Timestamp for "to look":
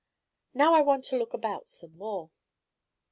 1.05-1.35